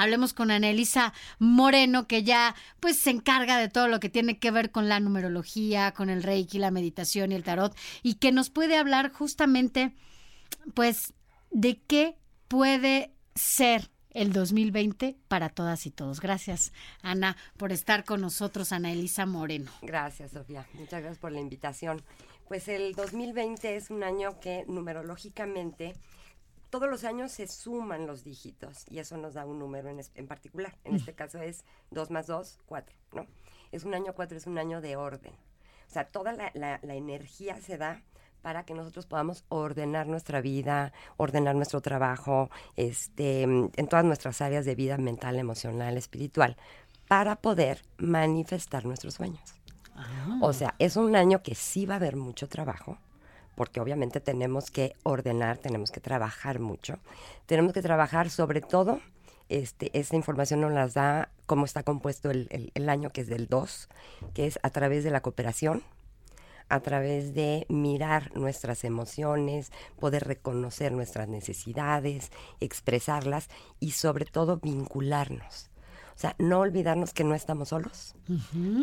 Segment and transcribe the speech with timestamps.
[0.00, 4.38] Hablemos con Ana Elisa Moreno, que ya pues se encarga de todo lo que tiene
[4.38, 8.32] que ver con la numerología, con el reiki, la meditación y el tarot, y que
[8.32, 9.94] nos puede hablar justamente
[10.72, 11.12] pues
[11.50, 12.16] de qué
[12.48, 16.20] puede ser el 2020 para todas y todos.
[16.20, 19.70] Gracias, Ana, por estar con nosotros, Ana Elisa Moreno.
[19.82, 20.66] Gracias, Sofía.
[20.72, 22.02] Muchas gracias por la invitación.
[22.48, 25.94] Pues el 2020 es un año que numerológicamente
[26.70, 30.12] todos los años se suman los dígitos y eso nos da un número en, es-
[30.14, 30.76] en particular.
[30.84, 33.26] En este caso es 2 más 2, 4, ¿no?
[33.72, 35.32] Es un año 4, es un año de orden.
[35.88, 38.02] O sea, toda la, la- la energía se da
[38.42, 44.64] para que nosotros podamos ordenar nuestra vida, ordenar nuestro trabajo, este, en todas nuestras áreas
[44.64, 46.56] de vida mental, emocional, espiritual,
[47.06, 49.42] para poder manifestar nuestros sueños.
[50.40, 52.96] O sea, es un año que sí va a haber mucho trabajo,
[53.54, 56.98] porque obviamente tenemos que ordenar, tenemos que trabajar mucho.
[57.46, 59.00] Tenemos que trabajar sobre todo,
[59.48, 63.28] este, esta información nos las da cómo está compuesto el, el- el año, que es
[63.28, 63.88] del 2,
[64.34, 65.82] que es a través de la cooperación,
[66.68, 73.48] a través de mirar nuestras emociones, poder reconocer nuestras necesidades, expresarlas
[73.80, 75.69] y sobre todo vincularnos.
[76.20, 78.14] O sea, no olvidarnos que no estamos solos,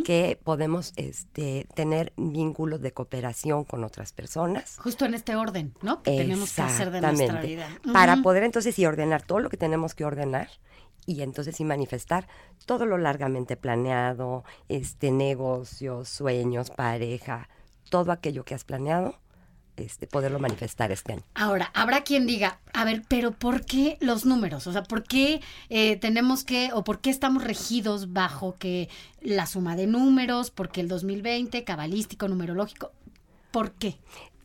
[0.04, 4.80] que podemos este, tener vínculos de cooperación con otras personas.
[4.80, 6.02] Justo en este orden, ¿no?
[6.02, 7.68] Que tenemos que hacer de nuestra vida.
[7.94, 10.50] Para poder entonces sí ordenar todo lo que tenemos que ordenar
[11.06, 12.28] y entonces sí manifestar
[12.66, 17.50] todo lo largamente planeado, este negocios, sueños, pareja,
[17.92, 19.20] todo aquello que has planeado,
[19.84, 21.24] este poderlo manifestar este año.
[21.34, 24.68] Ahora, habrá quien diga, a ver, pero ¿por qué los números?
[24.68, 28.90] O sea, ¿por qué eh, tenemos que, o por qué estamos regidos bajo que
[29.22, 32.92] la suma de números, porque el 2020, cabalístico, numerológico,
[33.52, 33.98] ¿por qué?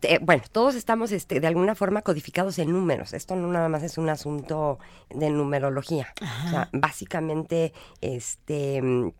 [0.02, 3.12] Eh, bueno, todos estamos este, de alguna forma codificados en números.
[3.12, 4.78] Esto no nada más es un asunto
[5.10, 6.12] de numerología.
[6.46, 9.12] O sea, básicamente, este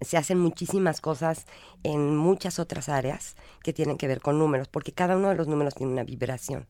[0.00, 1.46] se hacen muchísimas cosas
[1.82, 5.48] en muchas otras áreas que tienen que ver con números, porque cada uno de los
[5.48, 6.66] números tiene una vibración.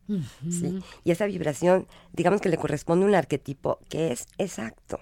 [0.50, 0.80] ¿sí?
[1.04, 5.00] Y esa vibración, digamos que le corresponde un arquetipo que es exacto.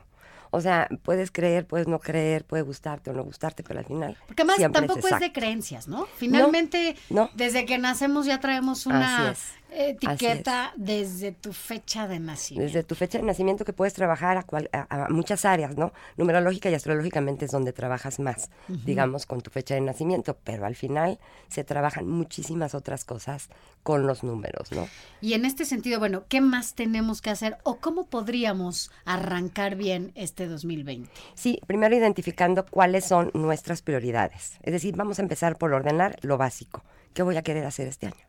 [0.50, 4.16] O sea, puedes creer, puedes no creer, puede gustarte o no gustarte, pero al final.
[4.26, 6.06] Porque además tampoco es, de creencias, ¿no?
[6.16, 7.30] Finalmente, no.
[7.34, 9.34] desde que nacemos ya traemos una
[9.70, 12.66] etiqueta desde tu fecha de nacimiento.
[12.66, 15.92] Desde tu fecha de nacimiento que puedes trabajar a, cual- a- a muchas áreas, ¿no?
[16.16, 20.74] Numerológica y astrológicamente es donde trabajas más, digamos, con tu fecha de nacimiento, pero al
[20.76, 21.18] final
[21.48, 23.48] se trabajan muchísimas otras cosas
[23.82, 24.88] con los números, ¿no?
[25.20, 30.12] Y en este sentido, bueno, ¿qué más tenemos que hacer o cómo podríamos arrancar bien
[30.14, 31.10] este 2020?
[31.34, 34.58] Sí, primero identificando cuáles son nuestras prioridades.
[34.62, 36.82] Es decir, vamos a empezar por ordenar lo básico.
[37.14, 38.26] ¿Qué voy a querer hacer este año?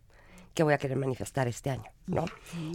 [0.57, 1.85] ¿Qué voy a querer manifestar este año?
[2.07, 2.25] ¿No?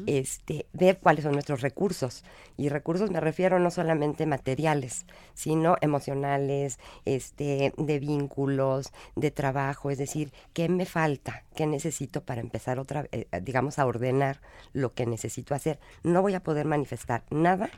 [0.06, 2.22] Este, ver cuáles son nuestros recursos.
[2.56, 5.04] Y recursos me refiero no solamente materiales,
[5.34, 9.90] sino emocionales, este, de vínculos, de trabajo.
[9.90, 11.42] Es decir, ¿qué me falta?
[11.56, 14.40] ¿Qué necesito para empezar otra, eh, digamos, a ordenar
[14.72, 15.80] lo que necesito hacer?
[16.04, 17.68] No voy a poder manifestar nada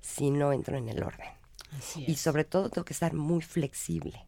[0.00, 1.28] si no entro en el orden.
[1.78, 4.26] Así Y sobre todo tengo que estar muy flexible,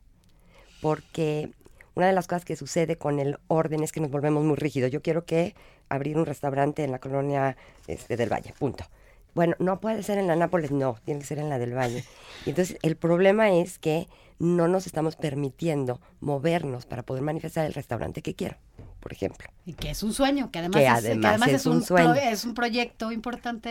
[0.81, 1.51] porque
[1.95, 4.91] una de las cosas que sucede con el orden es que nos volvemos muy rígidos.
[4.91, 5.55] Yo quiero que
[5.89, 7.57] abrir un restaurante en la colonia
[7.87, 8.85] este, del Valle, punto.
[9.35, 12.05] Bueno, no puede ser en la Nápoles, no, tiene que ser en la del Valle.
[12.47, 14.09] Y entonces el problema es que
[14.41, 18.57] no nos estamos permitiendo movernos para poder manifestar el restaurante que quiero,
[18.99, 19.49] por ejemplo.
[19.67, 21.83] Y que es un sueño, que además, Que es, además que además es es, un
[21.83, 22.13] sueño.
[22.13, 23.71] pro- es un proyecto importante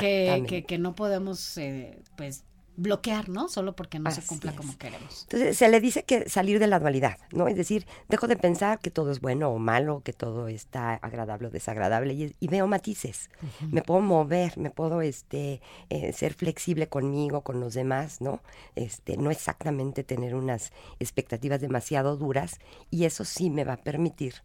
[0.00, 2.44] que, que, que no podemos eh, pues
[2.76, 3.48] bloquear, ¿no?
[3.48, 4.56] Solo porque no se cumpla es.
[4.56, 5.22] como queremos.
[5.22, 7.48] Entonces se le dice que salir de la dualidad, ¿no?
[7.48, 11.48] Es decir, dejo de pensar que todo es bueno o malo, que todo está agradable
[11.48, 13.30] o desagradable y, y veo matices.
[13.70, 15.60] Me puedo mover, me puedo este,
[15.90, 18.40] eh, ser flexible conmigo, con los demás, ¿no?
[18.74, 22.58] Este, no exactamente tener unas expectativas demasiado duras
[22.90, 24.42] y eso sí me va a permitir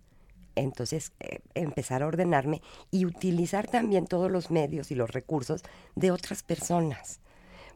[0.55, 5.63] entonces eh, empezar a ordenarme y utilizar también todos los medios y los recursos
[5.95, 7.19] de otras personas.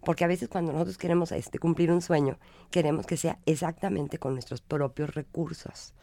[0.03, 2.38] Porque a veces cuando nosotros queremos este, cumplir un sueño,
[2.71, 5.94] queremos que sea exactamente con nuestros propios recursos.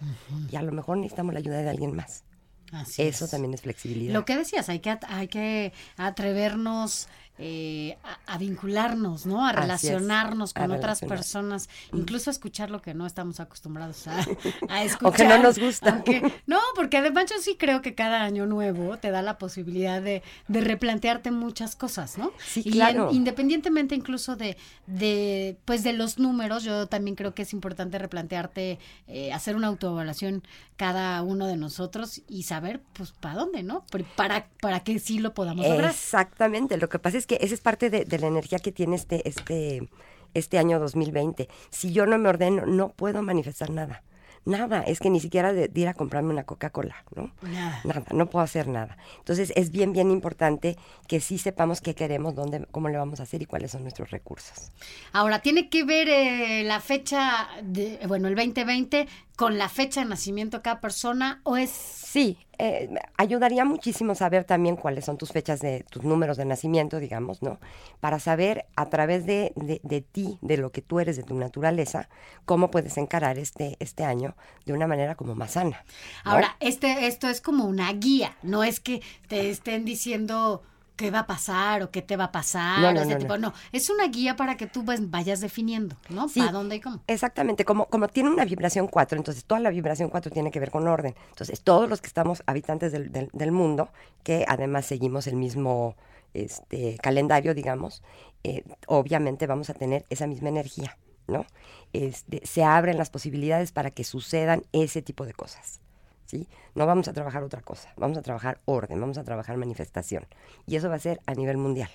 [0.50, 2.24] Y a lo mejor necesitamos la ayuda de alguien más.
[2.72, 3.30] Así Eso es.
[3.30, 4.12] también es flexibilidad.
[4.12, 7.08] Lo que decías, hay que, hay que atrevernos
[7.38, 9.46] eh, a, a vincularnos, ¿no?
[9.46, 11.16] A es, relacionarnos a con otras relacionar.
[11.18, 14.18] personas, incluso a escuchar lo que no estamos acostumbrados a,
[14.68, 15.16] a O escuchar.
[15.16, 15.90] que no nos gusta.
[15.90, 20.02] Aunque- no, porque además yo sí creo que cada año nuevo te da la posibilidad
[20.02, 22.32] de, de replantearte muchas cosas, ¿no?
[22.44, 23.10] Sí, Y en- claro.
[23.12, 24.56] independientemente incluso de,
[24.86, 29.68] de, pues de los números, yo también creo que es importante replantearte, eh, hacer una
[29.68, 30.42] autoevaluación
[30.76, 33.84] cada uno de nosotros y saber, pues, para dónde, ¿no?
[34.16, 35.90] Para, para que sí lo podamos lograr.
[35.90, 36.76] Exactamente.
[36.76, 39.28] Lo que pasa es que esa es parte de, de la energía que tiene este,
[39.28, 39.88] este,
[40.34, 41.48] este año 2020.
[41.70, 44.02] Si yo no me ordeno, no puedo manifestar nada.
[44.48, 44.80] Nada.
[44.80, 47.30] Es que ni siquiera de, de ir a comprarme una Coca-Cola, ¿no?
[47.42, 47.80] Nada.
[47.84, 48.04] Nada.
[48.12, 48.96] No puedo hacer nada.
[49.18, 53.24] Entonces es bien, bien importante que sí sepamos qué queremos, dónde, cómo le vamos a
[53.24, 54.72] hacer y cuáles son nuestros recursos.
[55.12, 59.06] Ahora, ¿tiene que ver eh, la fecha, de, bueno, el 2020
[59.36, 61.70] con la fecha de nacimiento de cada persona o es...
[61.70, 66.98] Sí, eh, ayudaría muchísimo saber también cuáles son tus fechas de tus números de nacimiento,
[66.98, 67.60] digamos, ¿no?
[68.00, 71.34] Para saber a través de, de, de ti, de lo que tú eres, de tu
[71.34, 72.08] naturaleza,
[72.46, 74.34] cómo puedes encarar este, este año
[74.66, 75.84] de una manera como más sana.
[76.24, 76.30] ¿no?
[76.32, 80.62] Ahora, este, esto es como una guía, no es que te estén diciendo
[80.96, 83.18] qué va a pasar o qué te va a pasar, No, o no, ese no,
[83.18, 83.54] tipo, no.
[83.70, 86.28] es una guía para que tú pues, vayas definiendo, ¿no?
[86.28, 86.40] Sí.
[86.40, 87.00] ¿Para dónde y cómo?
[87.06, 90.72] Exactamente, como, como tiene una vibración 4, entonces toda la vibración 4 tiene que ver
[90.72, 91.14] con orden.
[91.30, 93.90] Entonces, todos los que estamos habitantes del, del- del mundo,
[94.24, 95.94] que además seguimos el mismo
[96.34, 98.02] este, calendario, digamos,
[98.42, 100.96] eh, obviamente vamos a tener esa misma energía,
[101.28, 101.46] ¿no?
[101.92, 105.80] Este, se abren las posibilidades para que sucedan ese tipo de cosas.
[106.26, 106.46] ¿Sí?
[106.74, 110.26] No vamos a trabajar otra cosa, vamos a trabajar orden, vamos a trabajar manifestación.
[110.66, 111.88] Y eso va a ser a nivel mundial,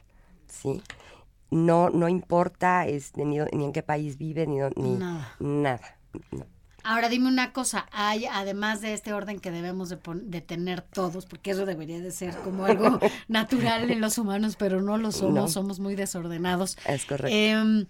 [0.47, 0.81] ¿sí?
[1.51, 5.35] No, no importa este, ni, en qué país vive, ni, ni Nada.
[5.39, 5.97] nada.
[6.31, 6.47] No.
[6.83, 11.51] Ahora dime una cosa, hay además de este orden que debemos de, tener todos, porque
[11.51, 15.47] eso debería de ser como algo natural en los humanos, pero no lo somos, No.
[15.47, 16.77] somos muy desordenados.
[16.87, 17.35] Es correcto.
[17.37, 17.85] Em,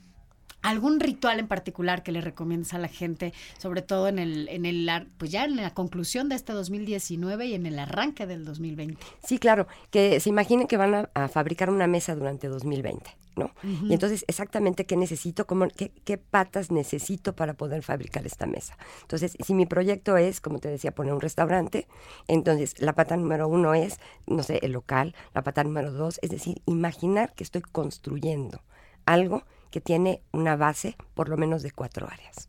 [0.63, 4.65] ¿Algún ritual en particular que le recomiendas a la gente, sobre todo en el, en
[4.65, 8.97] el, pues ya en la conclusión de este 2019 y en el arranque del 2020?
[9.23, 13.51] Sí, claro, que se imaginen que van a, a fabricar una mesa durante 2020, ¿no?
[13.63, 18.77] Y entonces, exactamente qué necesito, cómo, qué, qué patas necesito para poder fabricar esta mesa.
[19.01, 21.87] Entonces, si mi proyecto es, como te decía, poner un restaurante,
[22.27, 26.29] entonces la pata número uno es, no sé, el local, la pata número dos, es
[26.29, 28.61] decir, imaginar que estoy construyendo
[29.05, 29.43] algo
[29.73, 32.47] que tiene una base por lo menos de cuatro áreas,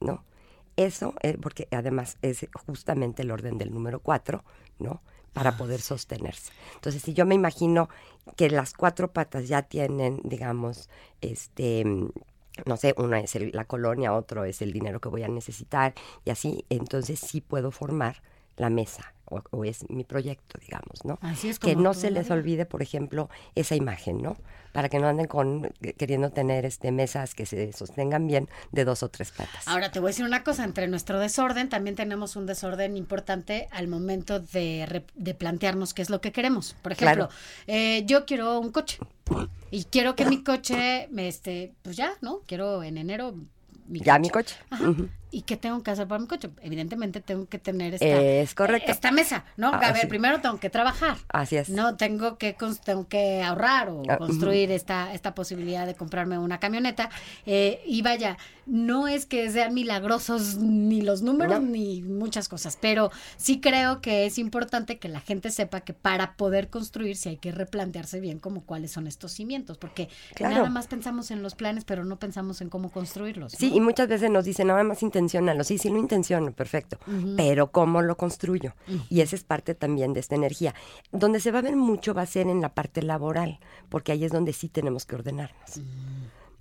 [0.00, 0.24] ¿no?
[0.76, 4.42] Eso, eh, porque además es justamente el orden del número cuatro,
[4.80, 5.00] ¿no?
[5.32, 6.50] Para poder sostenerse.
[6.74, 7.88] Entonces, si yo me imagino
[8.34, 10.90] que las cuatro patas ya tienen, digamos,
[11.20, 11.84] este,
[12.66, 15.94] no sé, una es el- la colonia, otro es el dinero que voy a necesitar
[16.24, 18.20] y así, entonces sí puedo formar
[18.56, 21.18] la mesa o, o es mi proyecto, digamos, ¿no?
[21.22, 24.36] Así es que como no tú se les olvide, por ejemplo, esa imagen, ¿no?
[24.72, 29.02] Para que no anden con queriendo tener este mesas que se sostengan bien de dos
[29.02, 29.66] o tres patas.
[29.66, 33.66] Ahora te voy a decir una cosa, entre nuestro desorden también tenemos un desorden importante
[33.70, 36.76] al momento de, de plantearnos qué es lo que queremos.
[36.82, 37.40] Por ejemplo, Claro.
[37.66, 38.98] eh, yo quiero un coche
[39.70, 42.40] y quiero que mi coche, me este, pues ya, ¿no?
[42.46, 43.34] Quiero en enero
[43.86, 44.54] mi ya mi coche.
[44.70, 44.92] Ajá.
[45.30, 46.48] ¿Y qué tengo que hacer para mi coche?
[46.62, 48.90] Evidentemente tengo que tener esta, Es correcto.
[48.90, 49.68] esta mesa, ¿no?
[49.68, 50.06] Ah, a ver, sí.
[50.06, 51.16] primero tengo que trabajar.
[51.28, 51.68] Así es.
[51.68, 56.58] No, tengo que, tengo que ahorrar o Ah, construir esta, esta posibilidad de comprarme una
[56.60, 57.10] camioneta.
[57.44, 61.68] Eh, y vaya, no es que sean milagrosos ni los números No.
[61.68, 66.34] ni muchas cosas, pero sí creo que es importante que la gente sepa que para
[66.36, 70.54] poder construir sí hay que replantearse bien como cuáles son estos cimientos, porque Claro.
[70.56, 73.52] nada más pensamos en los planes, pero no pensamos en cómo construirlos.
[73.52, 73.76] Sí, ¿no?
[73.76, 75.64] y muchas veces nos dicen, nada más intencionalo.
[75.64, 76.98] Sí, sí lo intenciono, perfecto.
[77.36, 78.74] Pero ¿cómo lo construyo?
[79.08, 80.74] Y esa es parte también de esta energía.
[81.12, 83.58] Donde se va a ver mucho va a ser en la parte laboral,
[83.88, 85.80] porque ahí es donde sí tenemos que ordenarnos.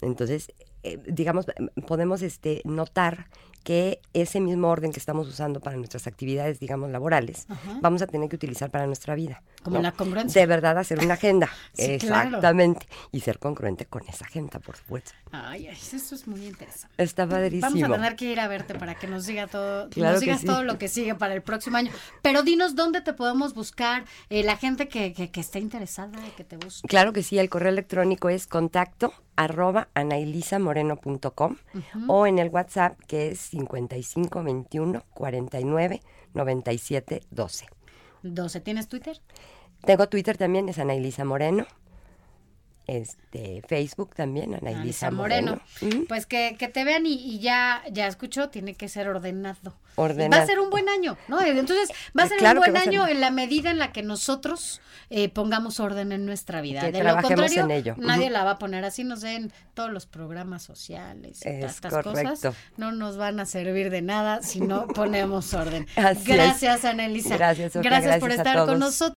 [0.02, 0.52] Entonces,
[0.84, 1.46] eh, digamos,
[1.88, 3.28] podemos este, notar
[3.64, 7.48] que ese mismo orden que estamos usando para nuestras actividades, digamos, laborales,
[7.82, 9.44] vamos a tener que utilizar para nuestra vida.
[9.62, 10.40] Como la congruencia.
[10.40, 11.50] De verdad, hacer una agenda.
[11.74, 12.30] Sí, claro.
[12.30, 12.88] Exactamente.
[13.12, 15.12] Y ser congruente con esa agenda, por supuesto.
[15.32, 16.94] Ay, eso es muy interesante.
[16.98, 17.70] Está padrísimo.
[17.70, 20.42] Vamos a tener que ir a verte para que nos diga todo, Claro nos digas
[20.42, 20.48] sí.
[20.48, 21.92] todo lo que sigue para el próximo año.
[22.22, 26.44] Pero dinos dónde te podemos buscar, eh, la gente que, que, que esté interesada, que
[26.44, 26.88] te busque.
[26.88, 31.58] Claro que sí, el correo electrónico es contacto arroba anaelisamoreno.com
[32.08, 36.02] o en el WhatsApp que es 5521 49
[36.34, 37.68] 97 12.
[38.24, 38.62] 12.
[38.62, 39.20] ¿Tienes Twitter?
[39.86, 41.66] Tengo Twitter también, es Anaelisa Moreno.
[42.88, 45.62] Este Facebook también, Ana Elisa Elisa Moreno.
[46.08, 49.76] Pues que, que te vean y, y ya, ya escuchó, tiene que ser ordenado.
[49.96, 50.40] Ordenado.
[50.40, 51.42] Va a ser un buen año, ¿no?
[51.42, 52.90] Entonces, va a ser claro un buen ser.
[52.90, 54.80] año en la medida en la que nosotros
[55.10, 56.82] eh, pongamos orden en nuestra vida.
[56.82, 57.96] Que de lo contrario, en ello.
[57.98, 62.04] nadie la va a poner así, nos den todos los programas sociales y Es tantas
[62.04, 62.56] cosas.
[62.78, 65.88] No nos van a servir de nada si no ponemos orden.
[65.96, 66.38] Así es.
[66.38, 66.84] gracias.
[66.84, 69.17] Gracias, Sofía, Gracias por gracias a estar con nosotros.